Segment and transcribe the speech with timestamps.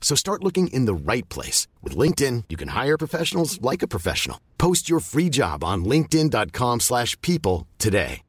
[0.00, 1.68] So start looking in the right place.
[1.84, 4.38] With LinkedIn, you can hire professionals like a professional.
[4.58, 8.22] Post your free job on linkedin.com/people slash people today.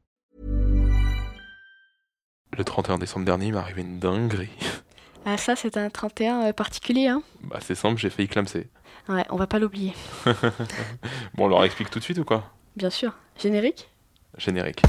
[2.58, 4.50] Le 31 décembre dernier, il m'est arrivé une dinguerie.
[5.24, 8.70] Ah, ça, c'est un 31 euh, particulier, hein Bah, c'est simple, j'ai failli clamser.
[9.08, 9.94] Ouais, on va pas l'oublier.
[11.36, 12.52] Bon, on leur explique tout de suite ou quoi?
[12.76, 13.14] Bien sûr.
[13.38, 13.88] Générique?
[14.40, 14.82] Générique.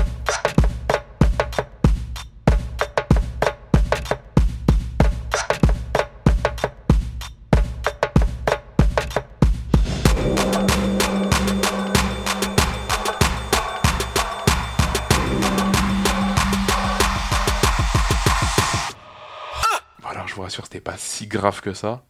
[20.32, 22.04] Je vous rassure, c'était pas si grave que ça.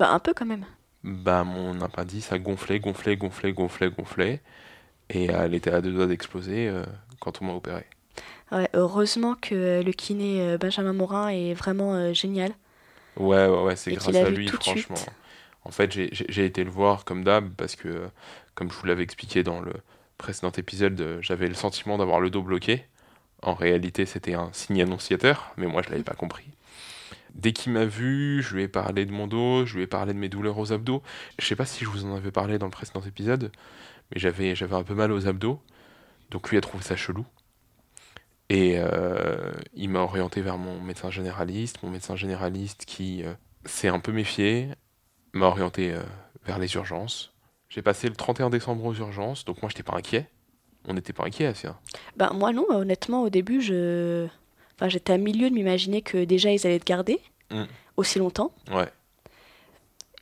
[0.00, 0.64] Bah, un peu quand même.
[1.04, 4.40] Bah, mon appendice a gonflé, gonflé, gonflé, gonflé, gonflé.
[5.10, 6.84] Et euh, elle était à deux doigts d'exploser euh,
[7.20, 7.86] quand on m'a opéré.
[8.50, 12.52] Ouais, heureusement que euh, le kiné Benjamin Morin est vraiment euh, génial.
[13.16, 14.96] Ouais, ouais, ouais, c'est grâce à lui, franchement.
[14.96, 15.10] suite.
[15.64, 18.08] En fait, j'ai- été le voir comme d'hab parce que,
[18.56, 19.72] comme je vous l'avais expliqué dans le
[20.16, 22.84] précédent épisode, j'avais le sentiment d'avoir le dos bloqué.
[23.42, 26.44] En réalité, c'était un signe annonciateur, mais moi, je l'avais pas compris.
[27.34, 30.12] Dès qu'il m'a vu, je lui ai parlé de mon dos, je lui ai parlé
[30.12, 31.02] de mes douleurs aux abdos.
[31.38, 33.52] Je sais pas si je vous en avais parlé dans le précédent épisode,
[34.12, 35.60] mais j'avais un peu mal aux abdos.
[36.30, 37.24] Donc lui a trouvé ça chelou.
[38.50, 41.82] Et euh, il m'a orienté vers mon médecin généraliste.
[41.82, 44.70] Mon médecin généraliste qui euh, s'est un peu méfié,
[45.32, 46.02] m'a orienté euh,
[46.46, 47.34] vers les urgences.
[47.68, 50.30] J'ai passé le 31 décembre aux urgences, donc moi j'étais pas inquiet.
[50.86, 51.78] On n'était pas inquiet, Asia.
[52.16, 54.26] Bah, moi, non, honnêtement, au début, je.
[54.78, 57.18] Enfin, j'étais à milieu de m'imaginer que déjà ils allaient te garder
[57.50, 57.64] Mm.
[57.96, 58.52] aussi longtemps.
[58.70, 58.88] Ouais.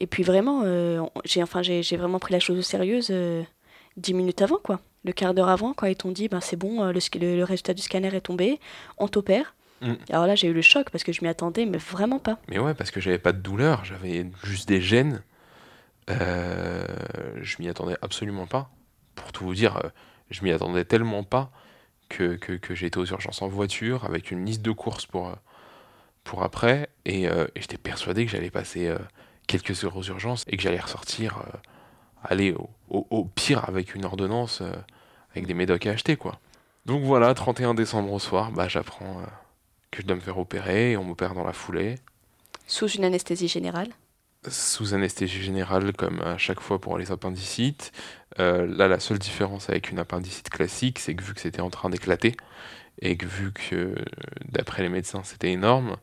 [0.00, 3.42] Et puis vraiment, euh, j'ai enfin, j'ai vraiment pris la chose au sérieux euh,
[3.96, 4.80] dix minutes avant, quoi.
[5.04, 7.36] Le quart d'heure avant, quand ils t'ont dit, ben, c'est bon, euh, le, sc- le-
[7.36, 8.60] le résultat du scanner est tombé,
[8.98, 9.54] on t'opère.
[9.82, 9.92] Mm.
[10.10, 12.38] Alors là, j'ai eu le choc parce que je m'y attendais, mais vraiment pas.
[12.48, 15.22] Mais ouais, parce que j'avais pas de douleur, j'avais juste des gènes.
[16.10, 16.86] Euh,
[17.40, 18.70] je m'y attendais absolument pas.
[19.14, 19.88] Pour tout vous dire, euh,
[20.30, 21.50] je m'y attendais tellement pas
[22.08, 25.34] que, que, que été aux urgences en voiture avec une liste de courses pour, euh,
[26.24, 26.88] pour après.
[27.04, 28.98] Et, euh, et j'étais persuadé que j'allais passer euh,
[29.46, 31.42] quelques heures aux urgences et que j'allais ressortir,
[32.24, 32.52] aller
[32.88, 34.62] au, au- pire avec une ordonnance,
[35.32, 36.40] avec des médocs à acheter, quoi.
[36.84, 39.22] Donc voilà, 31 décembre au soir, bah, j'apprends
[39.90, 41.96] que je dois me faire opérer et on m'opère dans la foulée
[42.66, 43.88] Sous une anesthésie générale?
[44.48, 47.92] Sous anesthésie générale comme à chaque fois pour les appendicites.
[48.38, 51.70] Euh, là, la seule différence avec une appendicite classique, c'est que vu que c'était en
[51.70, 52.36] train d'éclater,
[53.00, 53.94] et que vu que, euh,
[54.48, 55.96] d'après les médecins, c'était énorme,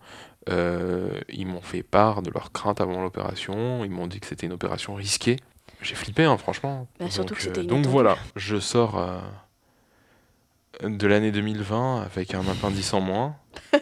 [0.50, 4.46] euh, ils m'ont fait part de leur crainte avant l'opération, ils m'ont dit que c'était
[4.46, 5.38] une opération risquée.
[5.82, 6.88] J'ai flippé, hein, franchement.
[7.00, 7.90] Bah, surtout donc, que c'était euh, donc inattendu.
[7.90, 9.20] voilà, je sors euh,
[10.82, 13.36] de l'année 2020 avec un appendice en moins.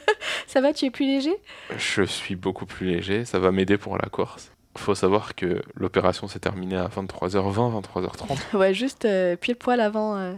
[0.48, 1.36] Ça va, tu es plus léger?
[1.78, 4.52] Je suis beaucoup plus léger, ça va m'aider pour la course.
[4.78, 8.58] Faut savoir que l'opération s'est terminée à 23h20, 23h30.
[8.58, 10.34] Ouais, juste euh, pile poil avant, euh,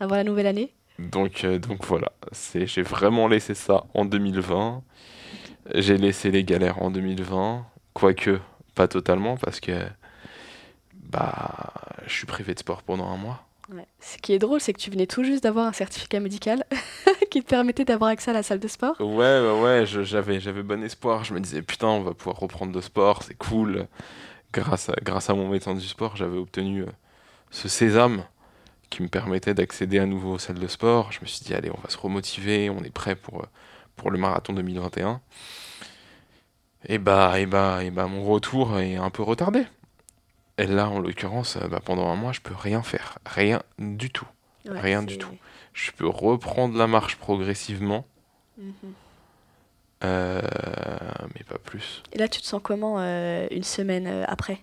[0.00, 0.72] avant la nouvelle année.
[0.98, 4.82] Donc, euh, donc voilà, c'est, j'ai vraiment laissé ça en 2020.
[5.74, 8.38] J'ai laissé les galères en 2020, quoique
[8.74, 9.72] pas totalement parce que
[10.94, 11.72] bah,
[12.06, 13.46] je suis privé de sport pendant un mois.
[14.00, 16.64] Ce qui est drôle, c'est que tu venais tout juste d'avoir un certificat médical
[17.30, 19.00] qui te permettait d'avoir accès à la salle de sport.
[19.00, 21.24] Ouais, ouais, j'avais, j'avais bon espoir.
[21.24, 23.86] Je me disais, putain, on va pouvoir reprendre le sport, c'est cool.
[24.52, 26.90] Grâce à, grâce à mon médecin du sport, j'avais obtenu euh,
[27.50, 28.24] ce sésame
[28.90, 31.12] qui me permettait d'accéder à nouveau aux salles de sport.
[31.12, 33.46] Je me suis dit, allez, on va se remotiver, on est prêt pour, euh,
[33.96, 35.20] pour le marathon 2021.
[36.86, 39.64] Et bah, et bah, et bah, mon retour est un peu retardé.
[40.60, 43.18] Et là, en l'occurrence, euh, bah, pendant un mois, je peux rien faire.
[43.24, 44.26] Rien du tout.
[44.68, 45.34] Ouais, Rien du tout.
[45.72, 48.06] Je peux reprendre la marche progressivement.
[48.58, 48.72] Mhm.
[50.04, 50.40] Euh,
[51.34, 52.02] mais pas plus.
[52.12, 54.60] Et là, tu te sens comment euh, une semaine après?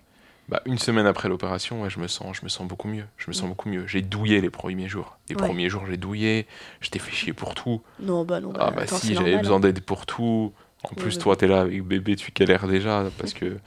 [0.48, 3.04] Bah, une semaine après l'opération, ouais, je me sens, je me sens beaucoup mieux.
[3.16, 3.48] Je me sens Mm.
[3.48, 3.86] beaucoup mieux.
[3.86, 5.18] J'ai douillé les premiers jours.
[5.28, 6.46] Les premiers jours, j'ai douillé.
[6.80, 7.82] J'étais fait chier pour tout.
[8.00, 8.52] Non, bah non.
[8.52, 10.52] Bah, ah bah attends, si, j'avais besoin d'aide pour tout.
[10.84, 13.58] En Oui, plus, toi, t'es là avec bébé, tu galères déjà parce que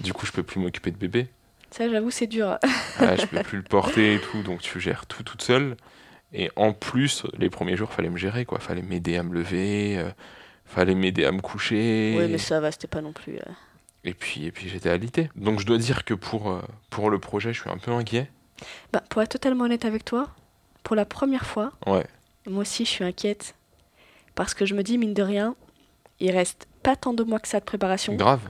[0.00, 1.28] du coup, je peux plus m'occuper de bébé.
[1.70, 2.58] Ça, j'avoue, c'est dur.
[3.00, 5.76] Ouais, je peux plus le porter et tout, donc tu gères tout toute seule.
[6.32, 8.58] Et en plus, les premiers jours, fallait me gérer, quoi.
[8.58, 10.10] Fallait m'aider à me lever, euh,
[10.66, 12.14] fallait m'aider à me coucher.
[12.16, 13.36] Ouais, mais ça va, c'était pas non plus.
[13.36, 13.52] euh,
[14.04, 15.30] Et puis, et puis j'étais alité.
[15.36, 16.60] Donc je dois dire que pour, euh,
[16.90, 18.30] pour le projet, je suis un peu inquiet.
[18.92, 20.28] Bah, pour être totalement honnête avec toi,
[20.82, 22.06] pour la première fois, Ouais,
[22.46, 23.54] moi aussi, je suis inquiète.
[24.34, 25.54] Parce que je me dis, mine de rien,
[26.20, 28.14] il reste pas tant de mois que ça de préparation.
[28.14, 28.40] grave.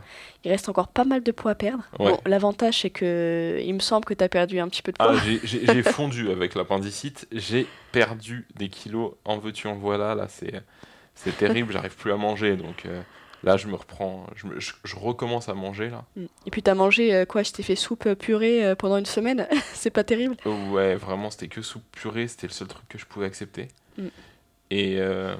[0.44, 1.82] Il reste encore pas mal de poids à perdre.
[1.98, 2.12] Ouais.
[2.12, 4.96] Bon, l'avantage, c'est que il me semble que tu as perdu un petit peu de
[4.96, 5.14] poids.
[5.16, 7.26] Ah, j'ai- fondu avec l'appendicite.
[7.32, 9.14] J'ai perdu des kilos.
[9.24, 10.14] En veux-tu, en voilà.
[10.14, 11.72] Là, c'est terrible.
[11.72, 12.56] J'arrive plus à manger.
[12.56, 13.02] Donc euh,
[13.42, 14.26] là, je me reprends.
[14.36, 16.04] Je, me- je- je recommence à manger là.
[16.16, 16.26] Mm.
[16.46, 17.42] Et puis, tu as mangé euh, quoi?
[17.42, 19.48] Je t'ai fait soupe euh, purée euh, pendant une semaine.
[19.74, 20.36] c'est pas terrible.
[20.70, 23.66] Ouais, vraiment, c'était que soupe purée, c'était le seul truc que je pouvais accepter.
[23.98, 24.06] Mm.
[24.70, 25.34] Et, euh,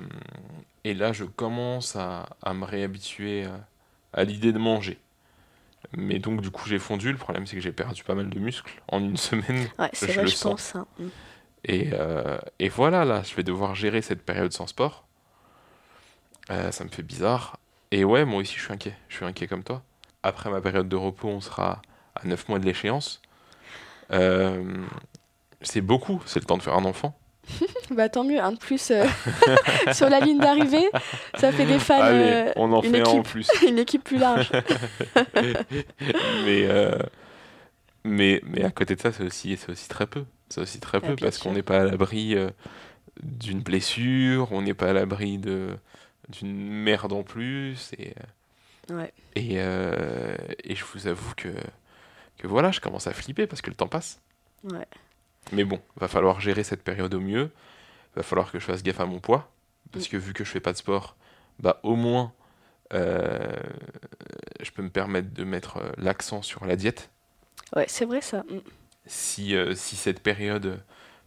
[0.91, 3.69] et là, je commence à, à me réhabituer à,
[4.13, 4.99] à l'idée de manger.
[5.97, 7.13] Mais donc, du coup, j'ai fondu.
[7.13, 9.71] Le problème, c'est que j'ai perdu pas mal de muscles en une semaine.
[9.79, 10.53] Ouais, c'est vrai, je sens.
[10.53, 10.77] pense.
[10.77, 10.87] hein.
[10.99, 11.09] Mm.
[11.65, 15.07] Et, euh, et voilà, là, je vais devoir gérer cette période sans sport.
[16.51, 17.59] Euh, ça me fait bizarre.
[17.91, 18.97] Et ouais, moi aussi, je suis inquiet.
[19.09, 19.83] Je suis inquiet comme toi.
[20.23, 21.83] Après ma période de repos, on sera
[22.15, 23.23] à 9 mois de l'échéance.
[24.13, 24.87] Euh,
[25.63, 27.19] c'est beaucoup, c'est le temps de faire un enfant.
[27.91, 28.39] Bah, tant mieux.
[28.39, 29.05] Un de plus euh,
[29.93, 30.89] sur la ligne d'arrivée.
[31.37, 32.01] Ça fait des fans.
[32.01, 33.29] Allez, euh, on en une fait un en équipe.
[33.33, 33.49] plus.
[33.69, 34.51] une équipe plus large.
[36.45, 36.99] mais, euh,
[38.05, 40.25] mais, mais à côté de ça, c'est aussi, c'est aussi très peu.
[40.49, 42.35] C'est aussi très Ah, peu bien parce qu'on n'est pas à l'abri
[43.23, 45.69] d'une blessure, on n'est pas à l'abri de,
[46.29, 47.91] d'une merde en plus.
[47.99, 48.15] Et,
[48.91, 49.13] Ouais.
[49.37, 51.49] et, et je vous avoue que,
[52.39, 54.19] que voilà, je commence à flipper parce que le temps passe.
[54.65, 54.87] Ouais.
[55.53, 57.51] Mais bon, va falloir gérer cette période au mieux.
[58.17, 59.51] Va falloir que je fasse gaffe à mon poids.
[59.93, 60.11] Parce Mm.
[60.11, 61.17] que vu que je fais pas de sport,
[61.61, 62.33] bah au moins,
[62.93, 63.39] euh,
[64.63, 67.11] je peux me permettre de mettre euh, l'accent sur la diète.
[67.75, 68.39] Ouais, c'est vrai ça.
[68.51, 68.59] Mm.
[69.07, 70.81] Si, euh, si cette période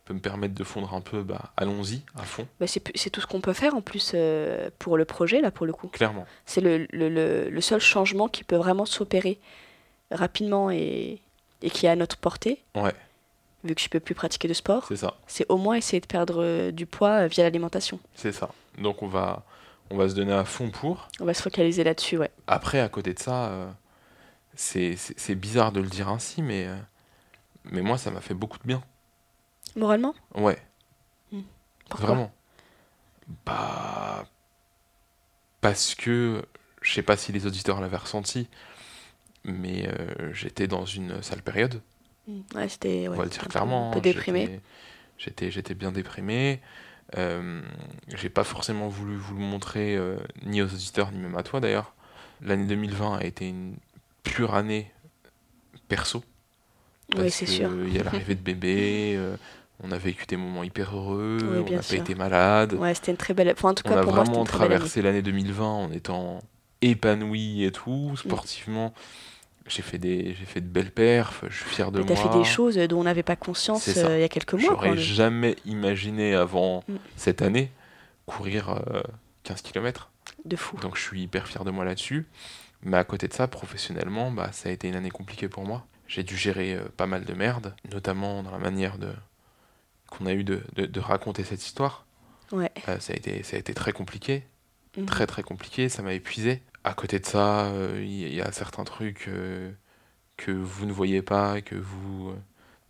[0.05, 3.27] peut me permettre de fondre un peu, bah allons-y, à fond, Bah, c'est tout ce
[3.27, 5.87] qu'on peut faire en plus euh, pour le projet, là, pour le coup.
[5.87, 6.25] clairement.
[6.45, 9.39] C'est le, le, le, le seul changement qui peut vraiment s'opérer
[10.11, 11.19] rapidement et,
[11.61, 12.93] et qui est à notre portée, Ouais,
[13.63, 14.85] vu que je peux plus pratiquer de sport.
[14.87, 15.15] c'est ça.
[15.27, 17.99] C'est au moins essayer de perdre euh, du poids euh, via l'alimentation.
[18.15, 18.49] C'est ça.
[18.77, 19.43] Donc on va,
[19.91, 21.09] on va se donner à fond pour.
[21.19, 22.31] On va se focaliser là-dessus, ouais.
[22.47, 23.69] Après, à côté de ça, euh,
[24.55, 26.77] c'est bizarre de le dire ainsi, mais, euh,
[27.65, 28.81] mais moi, ça m'a fait beaucoup de bien.
[29.75, 30.15] Moralement?
[30.35, 30.57] Ouais.
[31.89, 32.07] Pourquoi?
[32.07, 32.31] Vraiment.
[33.45, 34.25] Bah.
[35.59, 36.41] Parce que.
[36.81, 38.47] Je sais pas si les auditeurs l'avaient ressenti,
[39.43, 41.81] mais euh, j'étais dans une sale période.
[42.55, 43.91] Ouais, c'était on va le dire clairement.
[43.91, 44.59] Un peu déprimé.
[45.17, 46.61] j'étais- J'étais bien déprimé.
[47.17, 47.61] Euh,
[48.15, 51.59] J'ai pas forcément voulu vous le montrer, euh, ni aux auditeurs, ni même à toi
[51.59, 51.93] d'ailleurs.
[52.41, 53.75] L'année 2020 a été une
[54.23, 54.91] pure année
[55.87, 56.23] perso.
[57.13, 57.69] Oui, Parce c'est que sûr.
[57.87, 59.35] Il y a l'arrivée de bébé, euh,
[59.83, 62.73] on a vécu des moments hyper heureux, Oui, on n'a pas été malade.
[62.73, 63.51] Ouais, c'était une très belle.
[63.51, 66.41] Enfin, en tout On cas, a pour moi, c'était vraiment traversé l'année 2020 en étant
[66.81, 68.93] épanoui et tout, sportivement.
[69.71, 72.15] J'ai fait des, j'ai fait de belles perfs, je suis fier de Mais moi.
[72.15, 74.63] T'as fait des choses dont on n'avait pas conscience euh, il y a quelques mois.
[74.71, 76.95] J'aurais jamais imaginé avant Mm.
[77.15, 77.71] cette année
[78.25, 79.01] courir euh,
[79.43, 80.11] 15 km.
[80.45, 80.77] De fou.
[80.81, 82.25] Donc je suis hyper fier de moi là-dessus.
[82.83, 85.85] Mais à côté de ça, professionnellement, bah, ça a été une année compliquée pour moi.
[86.07, 89.13] J'ai dû gérer euh, pas mal de merde, notamment dans la manière de
[90.09, 92.05] qu'on a eu de, de- de raconter cette histoire.
[92.51, 92.71] Ouais.
[92.89, 94.43] Euh, ça, a été, ça a été très compliqué,
[94.97, 95.05] Mhm.
[95.05, 96.61] très très compliqué, ça m'a épuisé.
[96.83, 99.71] À côté de ça, euh, il y, a certains trucs euh,
[100.37, 102.35] que vous ne voyez pas, que vous euh,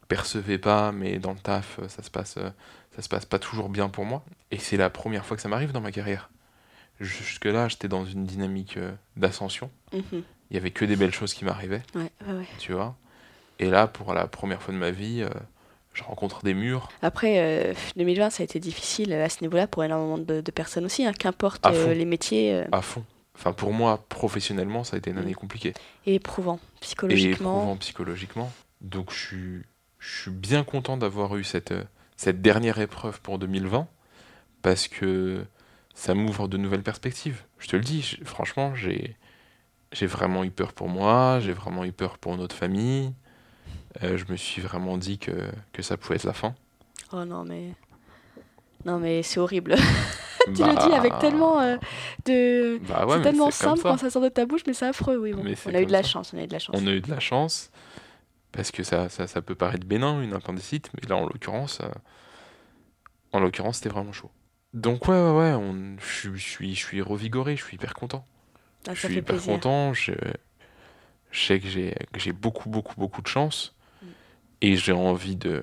[0.07, 2.37] percevez pas, mais dans le taf, ça se passe,
[2.95, 4.23] ça se passe pas toujours bien pour moi.
[4.51, 6.29] Et c'est la première fois que ça m'arrive dans ma carrière.
[6.99, 8.77] Jusque-là, j'étais dans une dynamique
[9.17, 9.71] d'ascension.
[9.93, 10.23] Mhm.
[10.51, 12.47] Il y avait que des belles choses qui m'arrivaient, Ouais, ouais, ouais.
[12.59, 12.95] tu vois?
[13.59, 15.25] Et là, pour la première fois de ma vie,
[15.93, 16.89] je rencontre des murs.
[17.01, 20.85] Après, euh, 2020, ça a été difficile à ce niveau-là pour énormément de, de personnes
[20.85, 23.03] aussi, hein, qu'importe euh, les métiers, euh, à fond.
[23.41, 25.35] Enfin, pour moi, professionnellement, ça a été une année Mm.
[25.35, 25.73] compliquée.
[26.05, 27.55] et éprouvant, Et psychologiquement.
[27.57, 28.51] éprouvant psychologiquement.
[28.81, 29.61] Donc, je suis,
[29.97, 31.83] je suis bien content d'avoir eu cette, euh,
[32.17, 33.87] cette dernière épreuve pour 2020
[34.61, 35.43] parce que
[35.95, 37.41] ça m'ouvre de nouvelles perspectives.
[37.57, 39.15] Je te le dis, franchement, j'ai,
[39.91, 43.11] j'ai vraiment eu peur pour moi, j'ai vraiment eu peur pour notre famille.
[44.03, 46.53] Euh, je me suis vraiment dit que, que ça pouvait être la fin.
[47.11, 47.73] Oh non, mais.
[48.85, 49.75] Non, mais c'est horrible.
[50.55, 51.77] tu Bah, le dis avec tellement euh,
[52.25, 52.79] de.
[52.87, 53.89] Bah ouais, c'est tellement simple ça.
[53.89, 55.33] quand ça sort de ta bouche, mais c'est affreux, oui.
[55.33, 55.43] Bon.
[55.67, 56.75] On a eu de la chance, on a eu de la chance.
[56.79, 57.71] On a eu de la chance.
[58.51, 61.87] Parce que ça, ça, ça peut paraître bénin, une appendicite, mais là, en l'occurrence, euh,
[63.31, 64.29] en l'occurrence, c'était vraiment chaud.
[64.73, 67.93] Donc ouais, ouais, ouais, on- je suis- je suis, je suis revigoré, je suis hyper
[67.93, 68.25] content.
[68.87, 69.53] Ah, je suis hyper plaisir.
[69.53, 69.93] content.
[69.93, 70.11] Je,
[71.31, 73.73] je sais que j'ai que j'ai beaucoup, beaucoup, beaucoup de chance.
[74.01, 74.05] Mm.
[74.61, 75.61] Et j'ai envie de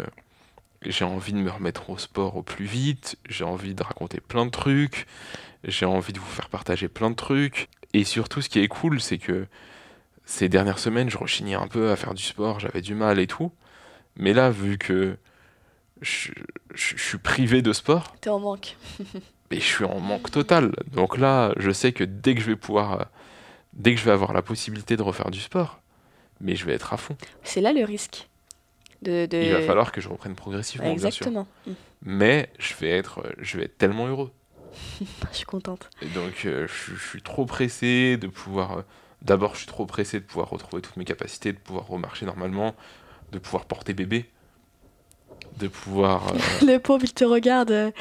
[0.82, 3.16] j'ai envie de me remettre au sport au plus vite.
[3.28, 5.06] J'ai envie de raconter plein de trucs.
[5.64, 7.68] J'ai envie de vous faire partager plein de trucs.
[7.94, 9.46] Et surtout, ce qui est cool, c'est que
[10.24, 12.60] ces dernières semaines, je rechignais un peu à faire du sport.
[12.60, 13.50] J'avais du mal et tout.
[14.16, 15.16] Mais là, vu que
[16.00, 16.30] je,
[16.74, 18.76] je- je suis privé de sport, T'es en manque.
[19.50, 20.72] mais je suis en manque total.
[20.92, 23.06] Donc là, je sais que dès que je vais pouvoir,
[23.72, 25.80] dès que je vais avoir la possibilité de refaire du sport,
[26.40, 27.16] mais je vais être à fond.
[27.42, 28.28] C'est là le risque.
[29.02, 31.26] De, de- Il va falloir que je reprenne progressivement, bien sûr.
[31.26, 31.46] Exactement.
[32.02, 34.32] Mais je vais être, je vais être tellement heureux.
[35.32, 35.88] Je suis contente.
[36.02, 38.78] Et donc, euh, je, je suis trop pressé de pouvoir.
[38.78, 38.82] euh,
[39.22, 42.74] D'abord, je suis trop pressé de pouvoir retrouver toutes mes capacités, de pouvoir remarcher normalement,
[43.32, 44.26] de pouvoir porter bébé,
[45.58, 46.28] de pouvoir.
[46.34, 47.92] euh, Le pauvre, il te regarde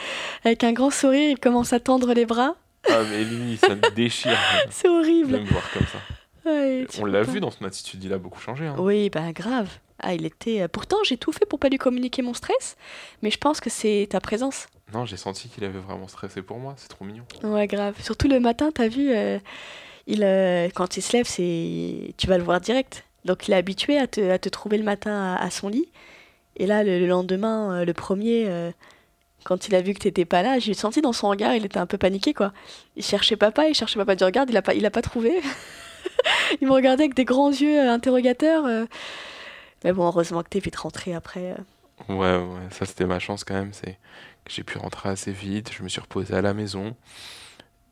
[0.43, 2.55] avec un grand sourire, il commence à tendre les bras.
[2.89, 4.37] Ah, mais lui, ça me déchire
[4.69, 5.39] C'est de horrible.
[5.39, 5.99] me voir comme ça.
[6.47, 8.65] Ouais, On l'a vu dans son attitude, il a beaucoup changé.
[8.67, 8.75] hein.
[8.79, 9.69] Oui, bah grave.
[9.99, 10.61] Ah, il était.
[10.61, 12.77] euh, Pourtant, j'ai tout fait pour pas lui communiquer mon stress,
[13.21, 14.67] mais je pense que c'est ta présence.
[14.93, 17.23] Non, j'ai senti qu'il avait vraiment stressé pour moi, c'est trop mignon.
[17.43, 17.95] Ouais, grave.
[18.01, 19.39] Surtout le matin, t'as vu, euh,
[20.05, 23.03] il, euh, quand il se lève, c'est, tu vas le voir direct.
[23.25, 25.89] Donc il est habitué à te, à te trouver le matin à, à son lit.
[26.55, 28.47] Et là, le, le lendemain, euh, le premier,
[29.43, 31.79] quand il a vu que t'étais pas là, j'ai senti dans son regard, il était
[31.79, 32.53] un peu paniqué, quoi.
[32.95, 35.41] Il cherchait papa, il cherchait papa du regard, il a pas, il a pas trouvé.
[36.61, 38.65] il me regardait avec des grands yeux euh, interrogateurs.
[38.65, 38.85] euh.
[39.83, 41.51] Mais bon, heureusement que t'es vite rentré après.
[41.51, 42.13] euh.
[42.13, 43.97] Ouais, ouais, ça c'était ma chance quand même, c'est
[44.45, 46.95] que j'ai pu rentrer assez vite, je me suis reposé à la maison.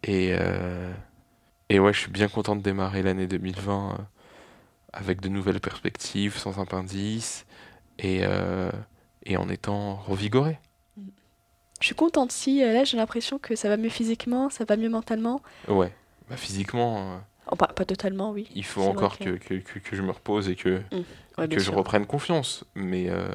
[0.04, 0.94] Et, euh,
[1.70, 4.04] et ouais, je suis bien content de démarrer l'année 2020 euh,
[4.94, 7.46] avec de nouvelles perspectives, sans appendice,
[7.98, 8.72] et, euh,
[9.26, 10.60] et en étant revigoré.
[11.82, 14.90] Je suis contente si, là, j'ai l'impression que ça va mieux physiquement, ça va mieux
[14.90, 15.42] mentalement.
[15.68, 15.92] Ouais,
[16.30, 17.20] bah, physiquement,
[17.52, 18.48] Oh, pas, pas totalement, oui.
[18.56, 20.82] il faut encore que- que, que, je me repose et que,
[21.38, 22.64] Ouais, bien que je reprenne confiance.
[22.76, 23.28] Mais, euh,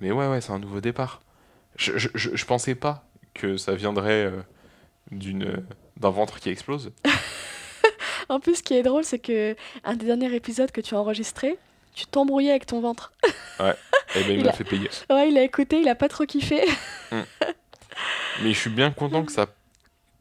[0.00, 1.20] mais ouais, ouais, c'est un nouveau départ.
[1.76, 4.42] Je, je, je, je pensais pas que ça viendrait euh,
[5.10, 5.64] d'une
[5.96, 6.92] d'un ventre qui explose.
[8.30, 9.54] En plus, ce qui est drôle, c'est que
[9.84, 11.58] un des derniers épisodes que tu as enregistré,
[11.94, 13.12] tu t'embrouillais avec ton ventre.
[13.60, 14.88] Et ben, il Il m'a a- fait payer.
[15.10, 16.62] Ouais, il a écouté, il a pas trop kiffé.
[17.12, 19.46] Mais je suis bien content que ça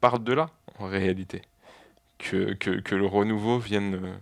[0.01, 1.41] parte de là, en réalité.
[2.30, 4.15] Que, que, que le renouveau vienne, euh,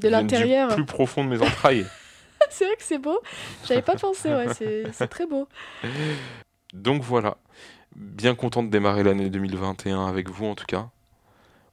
[0.00, 0.70] De l'intérieur.
[0.70, 1.86] du plus profond de mes entrailles.
[2.50, 3.20] c'est vrai que c'est beau.
[3.66, 4.52] J'avais pas pensé, ouais,
[4.92, 5.48] c'est très beau.
[6.72, 7.36] Donc voilà,
[7.94, 10.88] bien content de démarrer l'année 2021 avec vous en tout cas.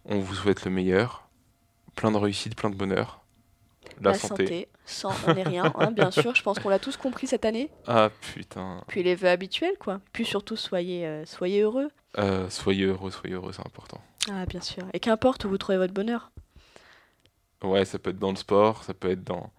[0.06, 1.28] On vous souhaite le meilleur,
[1.96, 3.22] plein de réussite, plein de bonheur.
[4.02, 4.68] La, santé.
[4.86, 6.36] Sans, on n'est rien, hein, bien sûr.
[6.36, 7.70] Je pense qu'on l'a tous compris cette année.
[7.88, 10.02] Ah putain, Puis les vœux habituels, quoi.
[10.12, 11.90] Puis surtout, soyez, euh, soyez heureux.
[12.18, 14.02] Euh, soyez heureux, soyez heureux, c'est important.
[14.30, 14.84] Ah, bien sûr.
[14.94, 16.32] Et qu'importe où vous trouvez votre bonheur.
[17.64, 19.52] Ouais, ça peut être dans le sport, ça peut être dans,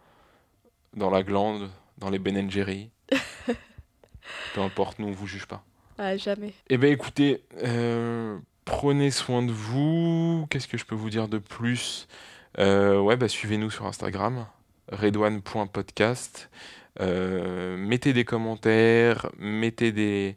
[0.94, 2.90] dans la glande, dans les Ben Jerry.
[4.54, 5.64] Peu importe, nous on vous juge pas.
[5.98, 6.52] Ah, jamais.
[6.68, 10.46] Eh ben écoutez, euh, prenez soin de vous.
[10.50, 12.08] Qu'est-ce que je peux vous dire de plus?
[12.58, 14.46] Euh, Ouais, bah suivez-nous sur Instagram,
[14.90, 16.50] redouane.podcast.
[17.00, 20.36] Euh, mettez des commentaires, mettez des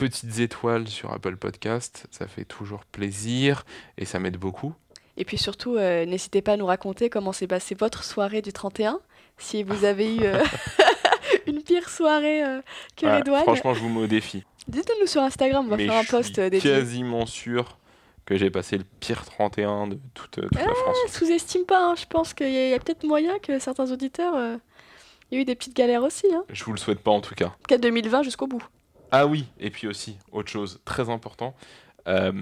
[0.00, 3.64] petites étoiles sur Apple Podcast, ça fait toujours plaisir
[3.98, 4.72] et ça m'aide beaucoup.
[5.18, 8.50] Et puis surtout, euh, n'hésitez pas à nous raconter comment s'est passée votre soirée du
[8.52, 8.98] 31.
[9.36, 10.42] Si vous avez eu euh,
[11.46, 12.62] une pire soirée euh,
[12.96, 13.42] que Ah, les douanes.
[13.42, 14.42] franchement, je vous mets au défi.
[14.68, 16.60] Dites-le nous sur Instagram, on va Mais faire un post dédié.
[16.60, 17.76] quasiment sûr
[18.24, 20.96] que j'ai passé le pire 31 de toute, toute la France.
[21.08, 24.34] Sous-estime pas, hein, je pense qu'il y a, peut-être moyen que certains auditeurs.
[25.30, 26.26] Il y a eu des petites galères aussi.
[26.34, 26.44] Hein.
[26.48, 27.54] Je vous le souhaite pas en tout cas.
[27.68, 28.64] Cas, 2020 jusqu'au bout.
[29.12, 31.54] Ah oui, et puis aussi, autre chose très important,
[32.06, 32.32] euh,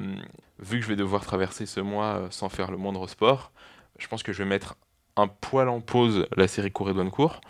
[0.58, 3.52] vu que je vais devoir traverser ce mois euh, sans faire le moindre sport,
[3.98, 4.76] je pense que je vais mettre
[5.16, 7.40] un poil en pause la série Cour et Douane Court,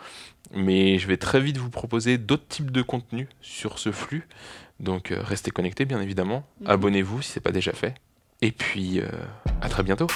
[0.53, 4.27] mais je vais très vite vous proposer d'autres types de contenus sur ce flux,
[4.79, 6.69] donc euh, restez connectés bien évidemment, Mhm.
[6.69, 7.95] abonnez-vous si c'est pas déjà fait,
[8.41, 9.07] et puis euh,
[9.61, 10.07] à très bientôt.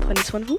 [0.00, 0.58] Prenez soin de vous.